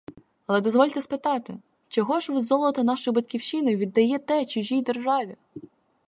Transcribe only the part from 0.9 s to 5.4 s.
спитати: чого ж ви золото вашої батьківщини віддаєте чужій державі?